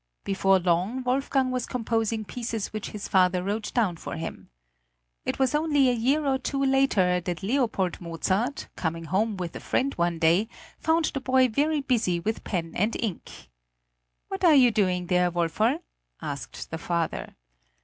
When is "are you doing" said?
14.43-15.05